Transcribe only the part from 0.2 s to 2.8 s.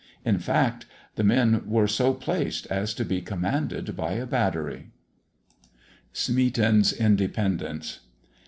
In fact, the men were so placed